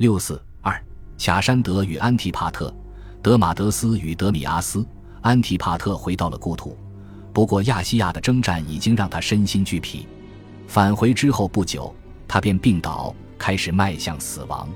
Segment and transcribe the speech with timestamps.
[0.00, 0.82] 六四二，
[1.18, 2.74] 卡山德与安提帕特，
[3.20, 4.82] 德马德斯与德米阿斯。
[5.20, 6.74] 安提帕特回到了故土，
[7.34, 10.06] 不过亚细亚的征战已经让他身心俱疲。
[10.66, 11.94] 返回之后不久，
[12.26, 14.66] 他便病倒，开始迈向死亡。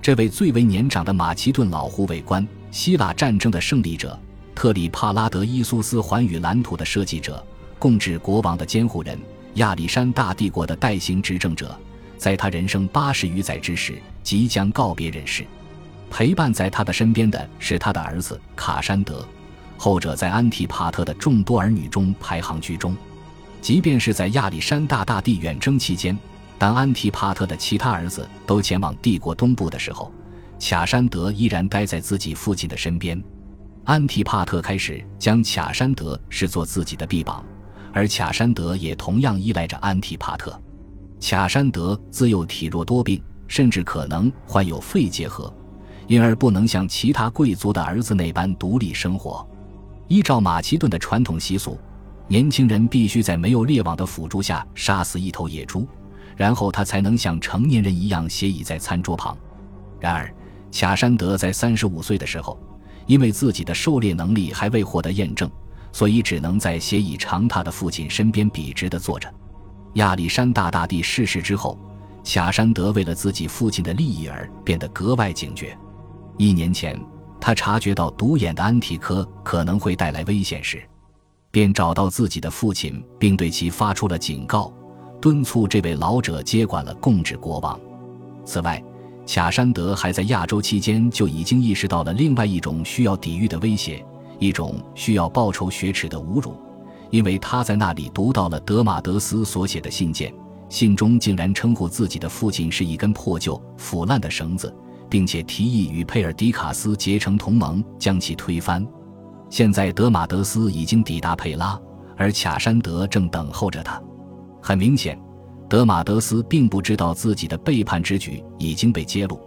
[0.00, 4.18] 这位最为年长的马其顿老护卫官，希腊战争的胜利者，
[4.54, 7.46] 特里帕拉德伊苏斯环宇蓝图的设计者，
[7.78, 9.20] 共治国王的监护人，
[9.56, 11.78] 亚历山大帝国的代行执政者，
[12.24, 15.44] 在他人生八十余载之时，即将告别人世。
[16.10, 19.22] 陪伴在他的身边的是他的儿子卡山德。
[19.76, 22.96] 后者在安提帕特的众多儿女中排行居中，
[23.60, 26.18] 即便是在亚历山大大帝远征期间，
[26.56, 30.10] 当安提帕特的其他儿子都前往帝国东部的时候，
[30.58, 33.22] 卡山德依然待在自己父亲的身边。
[33.84, 37.44] 安提帕特开始将卡山德视作自己的臂膀，
[37.92, 40.58] 而卡山德也同样依赖着安提帕特。
[41.20, 45.52] 卡山德自幼体弱多病，甚至可能患有肺结核，
[46.06, 49.46] 因而不能像其他贵族的儿子那般独立生活。
[50.08, 51.78] 依照马其顿的传统习俗，
[52.28, 55.88] 年轻人必须在没有猎网的辅助下杀死一头野猪，
[56.36, 59.36] 然后他才能像成年人一样斜倚在餐桌旁。
[59.98, 60.30] 然而，
[60.70, 62.58] 卡山德在三十五岁的时候，
[63.06, 65.50] 因为自己的狩猎能力还未获得验证，
[65.90, 69.32] 所以只能在斜倚长榻的父亲身边笔直地坐着。
[69.94, 71.78] 亚历山大大帝逝世之后，
[72.24, 75.76] 卡山德为了自己父亲的利益而变得格外警觉。
[76.38, 76.98] 一年前。
[77.40, 80.82] 他察觉到独眼的安提柯可能会带来危险时，
[81.50, 84.72] 便找到自己的父亲，并对其发出了警告，
[85.20, 87.78] 敦促这位老者接管了共治国王。
[88.46, 88.82] 此外，
[89.26, 94.02] 卡山德还在亚洲期间就已经意识到了另外一种需要抵御的威胁，
[94.38, 96.56] 一种需要报仇雪耻的侮辱，
[97.14, 100.34] 因为他在那里读到了德马德斯所写的信件，
[100.68, 104.74] 信中竟然称呼自己的父亲是一根破旧、腐烂的绳子。
[105.08, 108.84] 并且提议与佩尔迪卡斯结成同盟，将其推翻。
[109.48, 111.80] 现在德马德斯已经抵达佩拉，
[112.16, 114.02] 而卡山德正等候着他。
[114.60, 115.16] 很明显，
[115.68, 119.38] 德马德斯并不知道自己的背叛之举已经被揭露，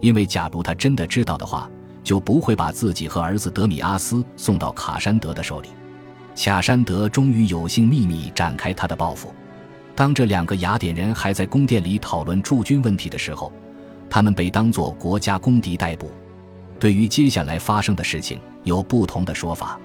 [0.00, 1.68] 因为假如他真的知道的话，
[2.04, 5.68] 就不会把自己和儿子德米阿斯送到卡山德的手里。
[6.36, 9.34] 卡山德终于有幸秘密展开他的报复。
[9.94, 13.52] 当这两个雅典人还在宫殿里讨论驻军问题的时候。
[14.08, 16.10] 他们被当作国家公敌逮捕。
[16.78, 19.78] 对于接下来发生的事情，有不同的说法。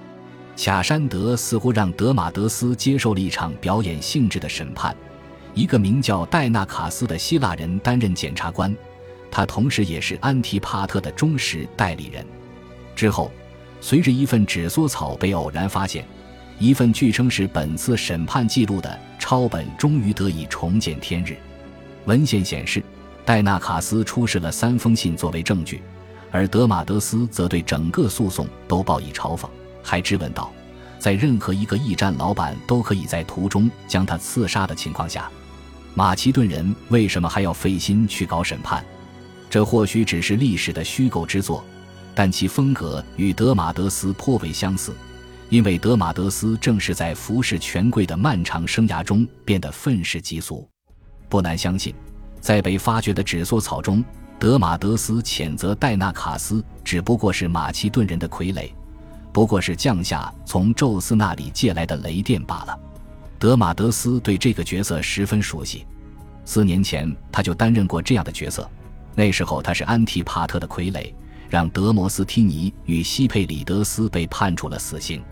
[0.56, 4.94] 卡山德似乎让德马德斯接受了一场表演性质的审判。
[5.54, 8.74] 一个名叫戴纳卡斯的希腊人担任检察官，
[9.30, 12.24] 他同时也是安提帕特的忠实代理人。
[12.94, 13.30] 之后，
[13.80, 16.06] 随着一份纸缩草被偶然发现，
[16.62, 21.36] 一份据称是本次审判记录的抄本终于得以重见天日。
[22.04, 22.80] 文献显示。
[23.24, 25.80] 戴纳卡斯出示了三封信作为证据，
[26.32, 29.48] 而德马德斯则对整个诉讼都报以嘲讽，
[29.80, 30.52] 还质问道
[30.98, 35.30] ：“在任何一个驿站老板都可以在途中将他刺杀的情况下，
[35.94, 38.84] 马其顿人为什么还要费心去搞审判？
[39.48, 41.64] 这或许只是历史的虚构之作，
[42.16, 44.92] 但其风格与德马德斯颇为相似，
[45.52, 50.66] 因为德马德斯正是在服侍权贵的漫长生涯中变得愤世嫉俗。
[51.28, 51.94] 不难相信。”
[52.40, 54.02] 在被发掘的纸缩草中，
[54.38, 58.72] 德马德斯谴责戴纳卡斯只不过是马其顿人的傀儡，
[59.30, 62.76] 不过是降下从宙斯那里借来的雷电罢了。
[63.38, 65.86] 德马德斯对这个角色十分熟悉，
[66.46, 68.68] 四年前他就担任过这样的角色。
[69.14, 71.12] 那时候他是安提帕特的傀儡，
[71.50, 75.22] 让德摩斯提尼与西佩里德斯被判处了死刑。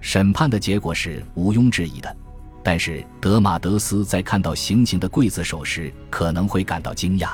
[0.00, 2.16] 审判的结果是毋庸置疑的。
[2.62, 7.30] 但是德马德斯在看到行刑的刽子手时，可能会感到惊讶。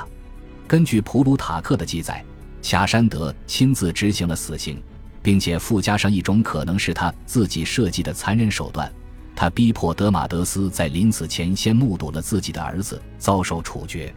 [0.67, 2.23] 根据普鲁塔克的记载，
[2.61, 4.81] 卡山德亲自执行了死刑，
[5.21, 8.91] 并且附加上一种可能是他自己设计的残忍手段：
[9.35, 14.13] 他逼迫德马德斯在临死前先目睹了自己的儿子遭受处决。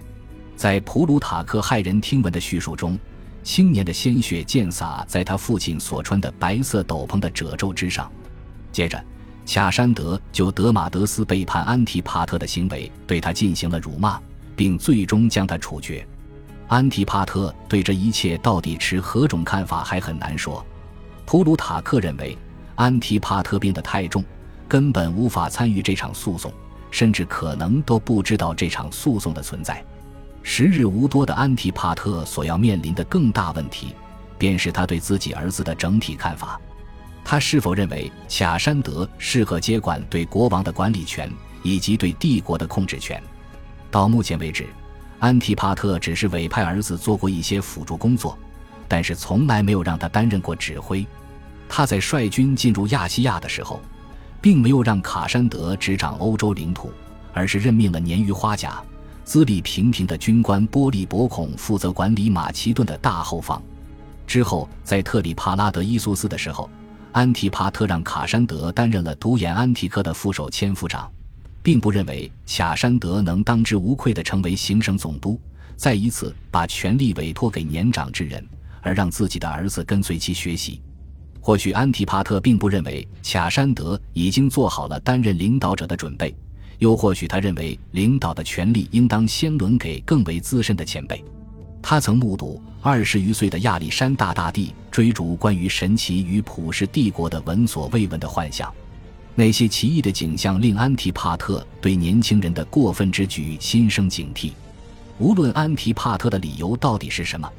[0.55, 2.99] 在普鲁塔克骇人听闻的叙述中，
[3.43, 8.12] 青年的鲜血溅洒在他父亲所穿的白色斗篷的褶皱之上。
[8.76, 9.02] 接着。
[9.46, 14.20] 卡山德就德马德斯背叛安提帕特的行为对他进行了辱骂，
[14.55, 16.06] 并最终将他处决。
[16.67, 20.62] 安提帕特对这一切到底持何种看法还很难说。
[21.25, 22.37] 普鲁塔克认为
[22.75, 24.23] 安提帕特病得太重，
[24.69, 26.52] 根本无法参与这场诉讼，
[26.90, 29.82] 甚至可能都不知道这场诉讼的存在。
[30.43, 33.94] 时日无多的安提帕特所要面临的更大问题，
[34.37, 36.61] 便是他对自己儿子的整体看法。
[37.28, 41.28] 他是否认为卡山德适合接管对国王的管理权
[41.64, 43.20] 以及对帝国的控制权？
[43.90, 44.64] 到目前为止，
[45.19, 48.38] 安提帕特只是委派儿子做过一些辅助工作，
[48.87, 51.05] 但是从来没有让他担任过指挥。
[51.69, 53.81] 他在率军进入亚细亚的时候，
[54.40, 56.93] 并没有让卡山德执掌欧洲领土，
[57.32, 58.81] 而是任命了年逾花甲、
[59.25, 63.61] 资历平平的军官波利伯孔负责管理马其顿的大后方。
[64.29, 66.70] 之后，在特里帕拉德伊苏斯的时候，
[67.17, 71.11] 安提帕特让卡山德担任了独眼安提柯的副手千夫长。
[71.63, 75.41] 并不认为卡山德能当之无愧地成为行省总督，
[75.77, 78.47] 再一次把权力委托给年长之人，
[78.83, 80.83] 而让自己的儿子跟随其学习。
[81.41, 86.37] 或许安提帕特并不认为卡山德已经做好了担任领导者的准备，
[86.81, 91.25] 又或许他认为领导的权力应当先轮给更为资深的前辈。
[91.81, 98.73] 他曾目睹二十余岁的亚历山大大帝追逐关于神奇与普世帝国的闻所未闻的幻想。
[99.34, 104.52] 那些奇异的景象令安提帕特对年轻人的过分之举心生警惕。
[105.19, 107.50] 无论安提帕特的理由到底是什么，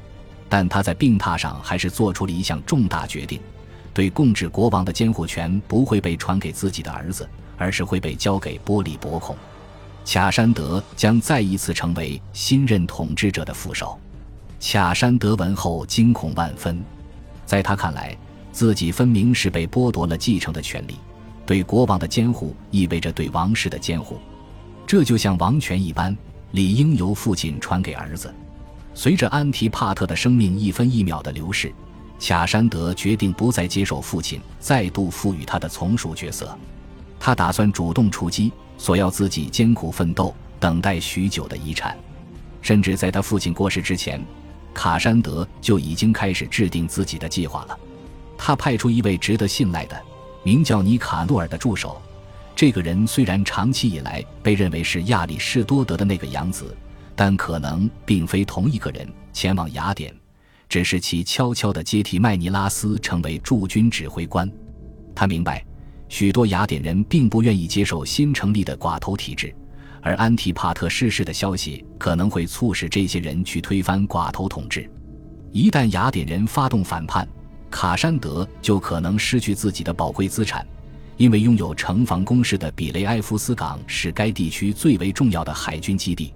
[0.48, 3.38] 但他在病榻上还是做出了一项重大决定：
[3.92, 9.36] 对共治国王的监护权不会被传给自己的儿子，而是会被交给波利伯孔。
[10.04, 14.00] 卡山德将再一次成为新任统治者的副手。
[14.60, 16.82] 卡山德闻后惊恐万分，
[17.46, 18.16] 在他看来，
[18.50, 20.96] 自己分明是被剥夺了继承的权利。
[21.46, 24.18] 对国王的监护意味着对王室的监护，
[24.86, 26.14] 这就像王权一般，
[26.50, 28.34] 理应由父亲传给儿子。
[28.94, 31.72] 随着安提帕特的生命一分一秒的流逝，
[32.20, 36.58] 卡山德决定不再接受父亲再度赋予他的从属角色，
[37.18, 41.96] 他打算主动出击，索要自己艰苦奋斗、等待许久的遗产。
[42.60, 44.20] 甚至在他父亲过世之前，
[44.74, 47.78] 卡山德就已经开始制定自己的计划了。
[48.36, 50.00] 他派出一位值得信赖的。
[50.44, 52.00] 名叫尼卡诺尔的助手，
[52.54, 56.74] 这个人虽然长期以来被认为是亚里士多德的那个养子，
[57.14, 59.06] 但可能并非同一个人。
[59.32, 60.14] 前往雅典，
[60.68, 64.50] 只是其悄悄地接替麦尼拉斯成为驻军指挥官。
[65.14, 65.62] 他明白，
[66.08, 69.54] 许多雅典人并不愿意接受新成立的寡头体制，
[70.08, 74.90] 而安提帕特逝世的消息可能会促使这些人去推翻寡头统治。
[75.52, 77.28] 一旦雅典人发动反叛，
[77.70, 80.66] 卡山德就可能失去自己的宝贵资产，
[81.18, 86.32] 因为拥有城防工事的比雷埃夫斯港是该地区最为重要的海军基地。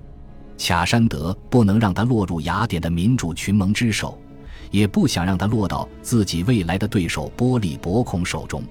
[0.58, 4.20] 卡山德不能让他落入雅典的民主群盟之手，
[4.70, 8.62] 也不想让他落到自己未来的对手波利伯孔手中。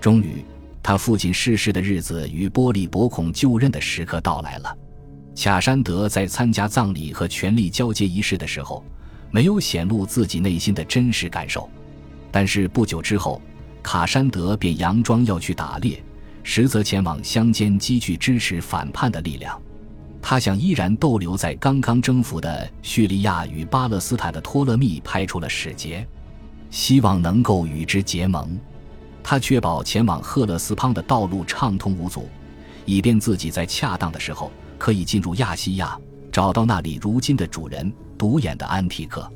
[0.00, 0.44] 终于，
[0.82, 4.76] 他父亲逝世的日子与波利伯孔就任的时刻到来了。
[5.36, 8.84] 卡山德在参加葬礼和权力交接仪式的时候，
[9.30, 11.68] 没有显露自己内心的真实感受。
[12.30, 13.40] 但是不久之后，
[13.82, 16.02] 卡山德便佯装要去打猎，
[16.42, 19.60] 实则前往乡间积聚支持反叛的力量。
[20.20, 26.06] 他向依然逗留在刚刚征服的叙利亚与巴勒斯坦的托勒密派出了使节，
[26.70, 28.58] 希望能够与之结盟。
[29.22, 32.28] 他确保前往赫勒斯滂的道路畅通无阻，
[32.84, 35.98] 以便自己在恰当的时候可以进入亚细亚，
[36.30, 39.30] 找到那里如今的主人——独眼的安提克。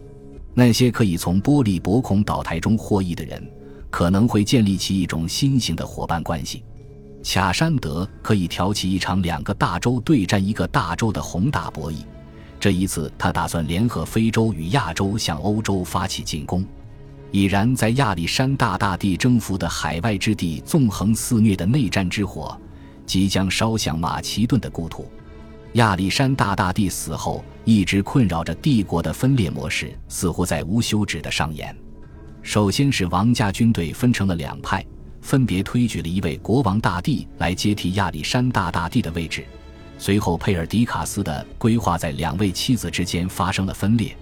[0.54, 3.46] 那些可以从玻璃薄孔岛台中获益的人，
[3.90, 6.64] 可能会建立起一种新型的伙伴关系。
[7.22, 11.96] 卡山德可以挑起一场两个大洲对战一个大洲的宏大博弈。
[12.58, 16.64] 这一次，他打算联合非洲与亚洲向欧洲发起进攻。
[17.36, 22.58] 已然在亚历山大大帝征服的海外之地纵横肆虐的内战之火，
[23.04, 25.06] 即将烧向马其顿的故土。
[25.74, 31.76] 亚历山大大帝死后，一直困扰着帝国的分裂模式似乎在无休止的上演。
[32.40, 34.82] 首先是王家军队分成了两派，
[35.20, 39.44] 分别推举了一位国王大帝来接替亚历山大大帝的位置。
[39.98, 44.16] 随后，佩尔迪卡斯的规划在两位妻子之间发生了分裂，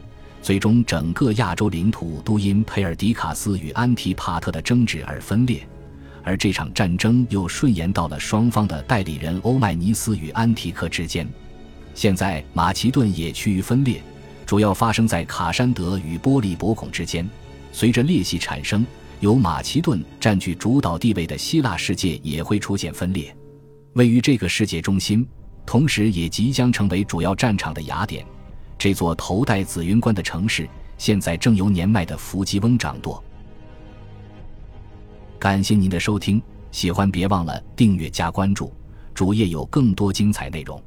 [0.45, 5.67] 最终整个亚洲领土都因佩尔迪卡斯与安提帕特的争执而分裂。
[6.23, 11.27] 而这场战争又顺延到了双方的代理人欧迈尼斯与安提克之间。
[11.95, 14.03] 现在马其顿也趋于分裂，
[14.45, 17.27] 主要发生在卡山德与波利伯孔之间。
[17.73, 18.87] 随着裂隙产生，
[19.21, 23.35] 由马其顿占据主导地位的希腊世界也会出现分裂。
[23.95, 25.27] 位于这个世界中心，
[25.65, 28.27] 同时也即将成为主要战场的雅典，
[28.85, 33.25] 这座头戴紫云冠的城市，现在正由年迈的伏吉翁掌舵。
[35.38, 38.71] 感谢您的收听，喜欢别忘了订阅加关注，
[39.14, 40.79] 主页有更多精彩内容。